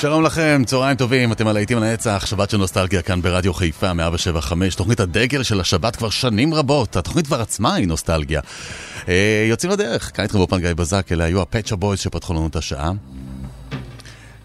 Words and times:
שלום 0.00 0.22
לכם, 0.22 0.62
צהריים 0.66 0.96
טובים, 0.96 1.32
אתם 1.32 1.46
על 1.46 1.54
להיטים 1.54 1.78
לנצח, 1.78 2.26
שבת 2.26 2.50
של 2.50 2.56
נוסטלגיה 2.56 3.02
כאן 3.02 3.22
ברדיו 3.22 3.54
חיפה 3.54 3.92
175, 3.92 4.74
תוכנית 4.74 5.00
הדגל 5.00 5.42
של 5.42 5.60
השבת 5.60 5.96
כבר 5.96 6.10
שנים 6.10 6.54
רבות, 6.54 6.96
התוכנית 6.96 7.26
כבר 7.26 7.40
עצמה 7.40 7.74
היא 7.74 7.88
נוסטלגיה. 7.88 8.40
אה, 9.08 9.46
יוצאים 9.48 9.72
לדרך, 9.72 10.10
כאן 10.14 10.22
איתכם 10.22 10.38
באולפן 10.38 10.58
גיא 10.58 10.74
בזק, 10.74 11.12
אלה 11.12 11.24
היו 11.24 11.42
ה 11.42 11.46
Pet 11.46 11.59
Shop 11.59 11.76
Boys 11.76 12.00
שפתחו 12.00 12.34
לנו 12.34 12.46
את 12.46 12.56
השעה. 12.56 12.92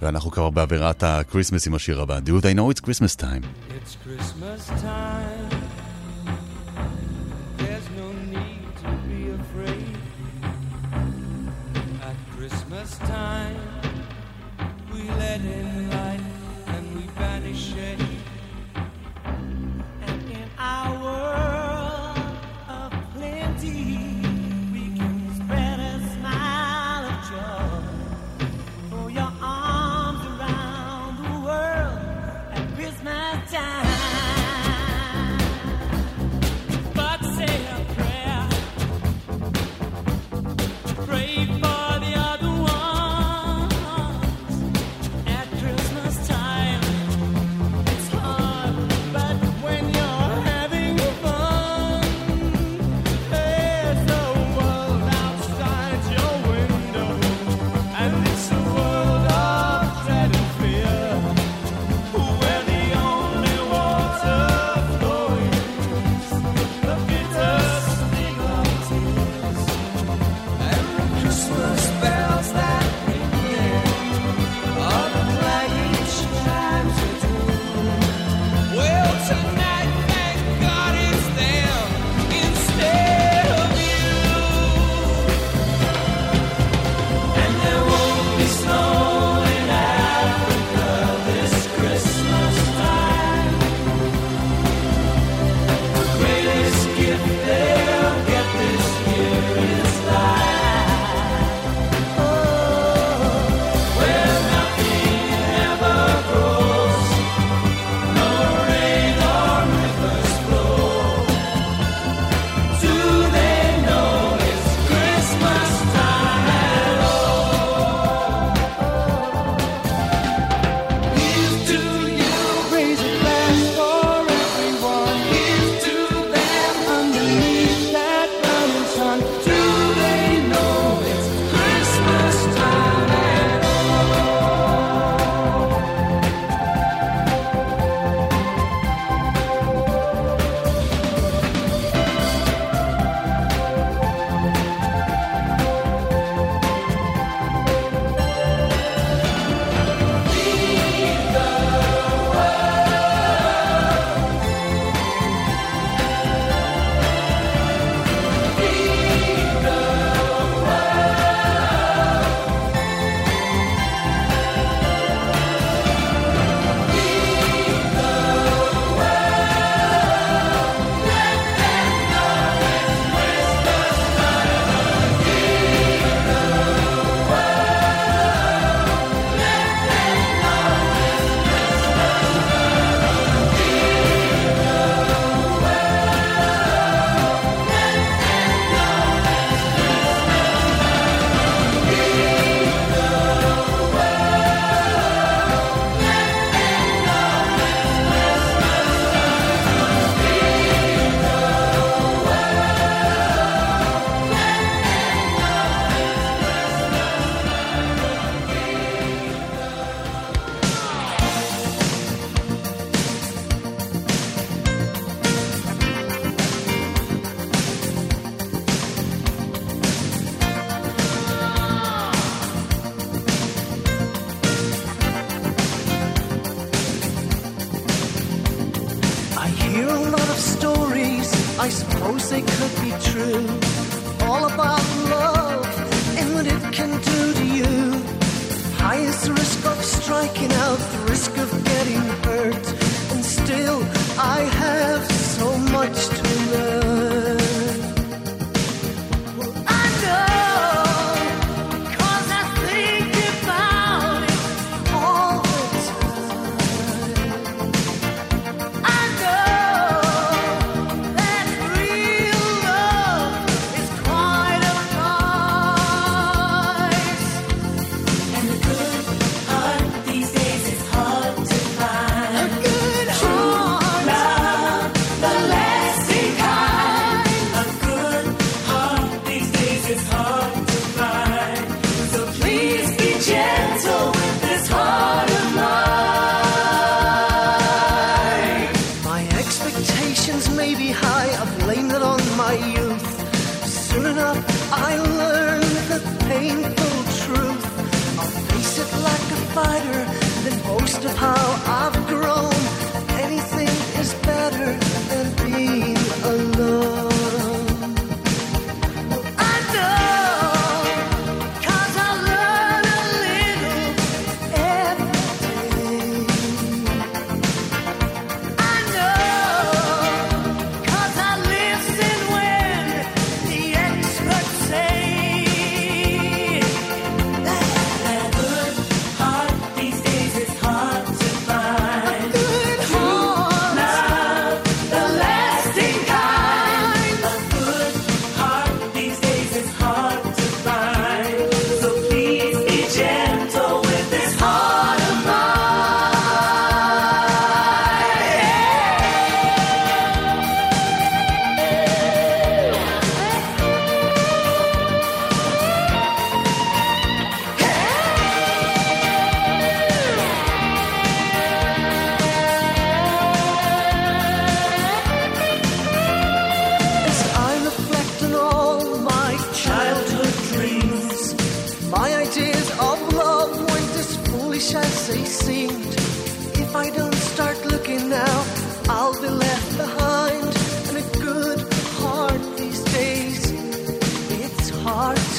ואנחנו 0.02 0.32
כבר 0.32 0.50
באווירת 0.50 1.04
ה 1.04 1.10
Christmas 1.10 1.68
עם 1.68 1.76
השיר 1.76 2.02
הבא, 2.02 2.20
Do 2.26 2.44
They 2.44 2.58
Know 2.58 2.78
It's 2.78 2.86
Christmas 2.86 3.16
Time. 3.22 3.44
It's 3.70 3.96
Christmas 4.06 4.82
time. 4.82 5.35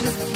Thank 0.07 0.31
you. 0.31 0.36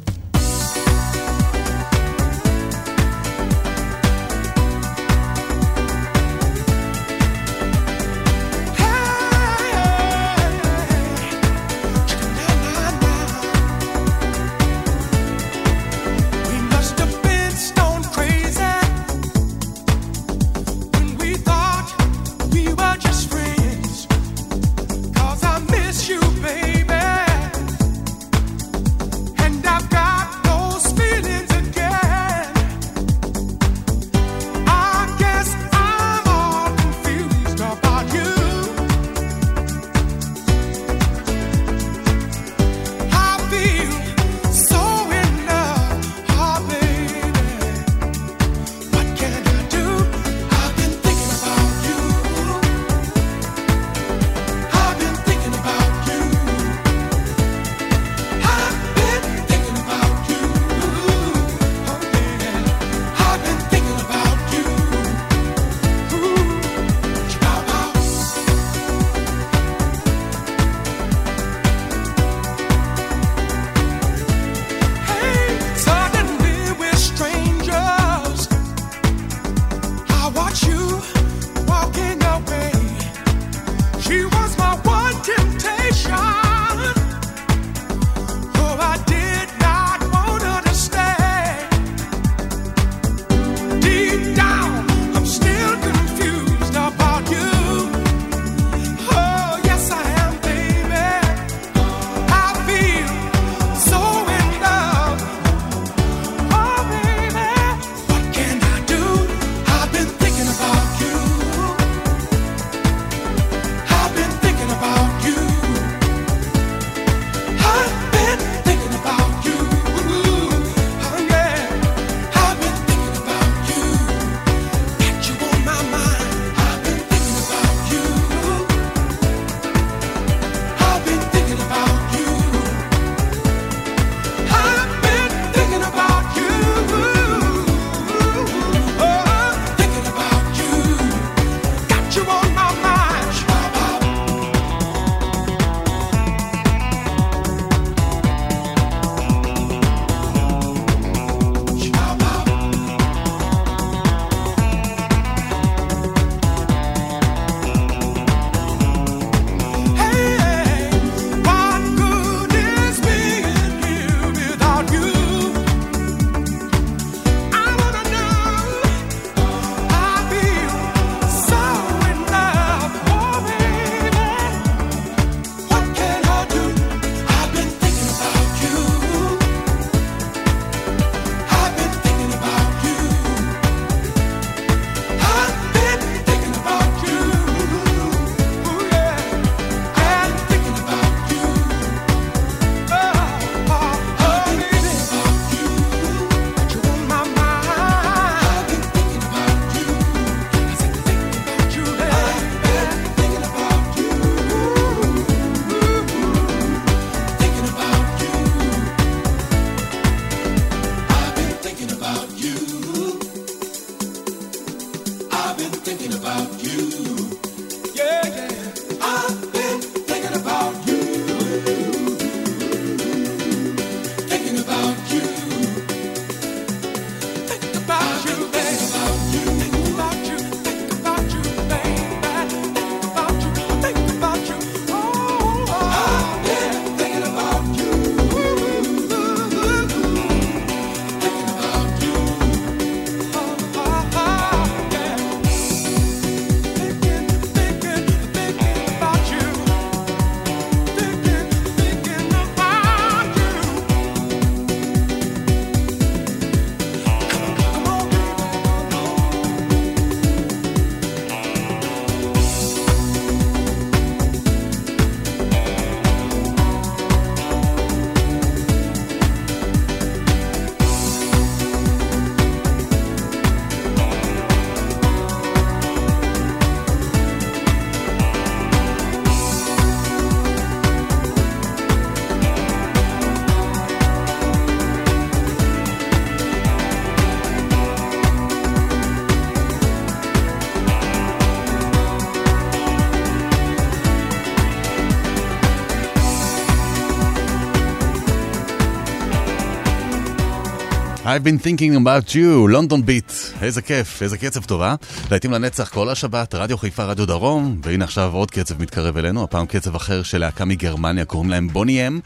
I've 301.31 301.45
been 301.45 301.59
thinking 301.59 301.95
about 301.95 302.35
you, 302.35 302.67
London 302.67 303.01
Beat. 303.05 303.61
איזה 303.61 303.81
כיף, 303.81 304.21
איזה 304.21 304.37
קצב 304.37 304.63
טובה. 304.63 304.87
אה? 304.87 304.95
להיטים 305.31 305.51
לנצח 305.51 305.89
כל 305.89 306.09
השבת, 306.09 306.55
רדיו 306.55 306.77
חיפה, 306.77 307.03
רדיו 307.03 307.25
דרום, 307.25 307.81
והנה 307.83 308.05
עכשיו 308.05 308.31
עוד 308.33 308.51
קצב 308.51 308.81
מתקרב 308.81 309.17
אלינו, 309.17 309.43
הפעם 309.43 309.65
קצב 309.65 309.95
אחר 309.95 310.23
של 310.23 310.37
להקה 310.37 310.65
מגרמניה, 310.65 311.25
קוראים 311.25 311.49
להם 311.49 311.67
בוני 311.67 312.07
אם, 312.07 312.19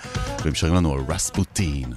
והם 0.46 0.56
שרים 0.56 0.76
לנו 0.76 0.94
על 0.94 1.00
רספוטין. 1.10 1.94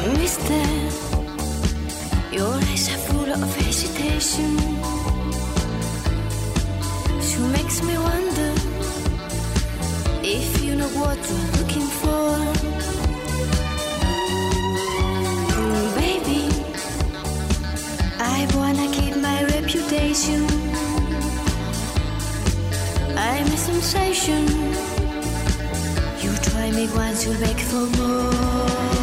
Mr. 0.00 0.60
Your 2.32 2.54
eyes 2.54 2.88
are 2.88 3.02
full 3.08 3.30
of 3.30 3.56
hesitation. 3.56 4.56
She 7.20 7.38
makes 7.56 7.82
me 7.82 7.98
wonder 7.98 8.52
if 10.22 10.64
you 10.64 10.76
know 10.76 10.88
what 11.00 11.18
you're 11.28 11.50
looking 11.58 11.88
for. 12.00 12.30
Mm, 15.58 15.94
baby, 16.00 16.42
I 18.18 18.48
wanna 18.56 18.88
keep 18.96 19.16
my 19.16 19.44
reputation. 19.54 20.46
I'm 23.18 23.46
a 23.46 23.58
sensation. 23.68 24.46
You 26.22 26.32
try 26.48 26.70
me 26.70 26.88
once, 26.94 27.26
you'll 27.26 27.38
beg 27.38 27.58
for 27.58 27.84
more. 27.98 28.99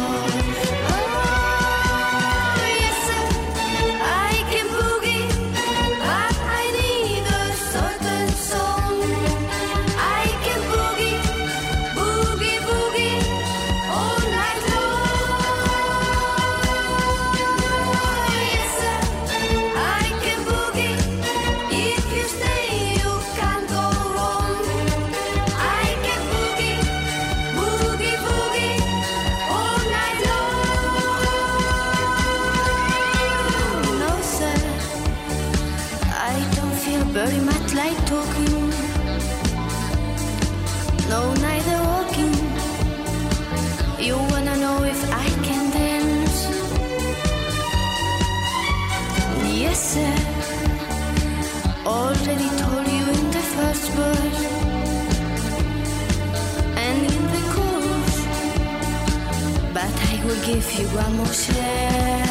give 60.48 60.72
you 60.80 60.86
one 60.88 61.16
more 61.18 61.26
chance. 61.26 62.27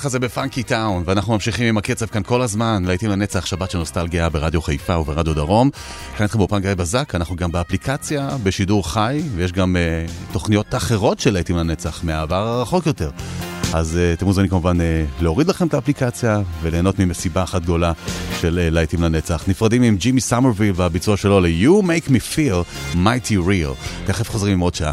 ככה 0.00 0.08
זה 0.08 0.18
ב 0.18 0.62
Funkytown, 0.62 1.02
ואנחנו 1.06 1.32
ממשיכים 1.32 1.66
עם 1.66 1.78
הקצב 1.78 2.06
כאן 2.06 2.22
כל 2.22 2.42
הזמן, 2.42 2.82
להיטים 2.86 3.10
לנצח, 3.10 3.46
שבת 3.46 3.70
של 3.70 3.78
נוסטלגיה 3.78 4.28
ברדיו 4.28 4.62
חיפה 4.62 4.98
וברדיו 4.98 5.34
דרום. 5.34 5.70
כאן 6.16 6.24
איתכם 6.24 6.38
באולפן 6.38 6.58
גיא 6.58 6.74
בזק, 6.74 7.14
אנחנו 7.14 7.36
גם 7.36 7.52
באפליקציה, 7.52 8.28
בשידור 8.42 8.92
חי, 8.92 9.22
ויש 9.34 9.52
גם 9.52 9.76
אה, 9.76 10.32
תוכניות 10.32 10.74
אחרות 10.74 11.20
של 11.20 11.32
להיטים 11.32 11.56
לנצח 11.56 12.04
מהעבר 12.04 12.48
הרחוק 12.48 12.86
יותר. 12.86 13.10
אז 13.74 13.98
אה, 13.98 14.18
אתם 14.18 14.26
מוזמנים 14.26 14.50
כמובן 14.50 14.80
אה, 14.80 14.82
להוריד 15.22 15.48
לכם 15.48 15.66
את 15.66 15.74
האפליקציה 15.74 16.40
וליהנות 16.62 16.98
ממסיבה 16.98 17.42
אחת 17.42 17.62
גדולה 17.62 17.92
של 18.40 18.60
אה, 18.68 18.74
להיטים 18.74 19.02
לנצח. 19.02 19.44
נפרדים 19.48 19.82
עם 19.82 19.96
ג'ימי 19.96 20.20
סמרוויל 20.20 20.72
והביצוע 20.76 21.16
שלו 21.16 21.40
ל-You 21.40 21.84
Make 21.84 22.08
Me 22.08 22.36
Feel 22.36 22.94
Mighty 22.94 23.46
Real. 23.46 24.06
תכף 24.06 24.30
חוזרים 24.30 24.52
עם 24.52 24.60
עוד 24.60 24.74
שעה. 24.74 24.92